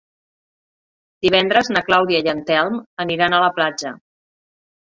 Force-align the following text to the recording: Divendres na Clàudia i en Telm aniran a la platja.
Divendres 1.25 1.69
na 1.77 1.83
Clàudia 1.89 2.21
i 2.23 2.31
en 2.35 2.41
Telm 2.49 2.81
aniran 3.07 3.37
a 3.37 3.43
la 3.47 3.55
platja. 3.61 3.93